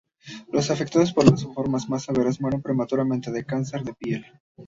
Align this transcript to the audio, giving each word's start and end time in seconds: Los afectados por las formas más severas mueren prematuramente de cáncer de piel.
Los 0.51 0.71
afectados 0.71 1.13
por 1.13 1.29
las 1.29 1.43
formas 1.43 1.87
más 1.87 2.05
severas 2.05 2.41
mueren 2.41 2.63
prematuramente 2.63 3.29
de 3.29 3.45
cáncer 3.45 3.83
de 3.83 3.93
piel. 3.93 4.25